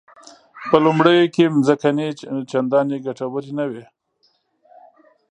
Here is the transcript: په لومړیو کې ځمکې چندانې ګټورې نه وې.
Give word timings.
په 0.69 0.77
لومړیو 0.85 1.31
کې 1.35 1.45
ځمکې 1.67 2.07
چندانې 2.51 2.97
ګټورې 3.05 3.51
نه 3.57 3.65
وې. 3.71 3.85